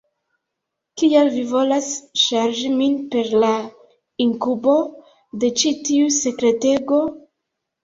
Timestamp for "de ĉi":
5.45-5.77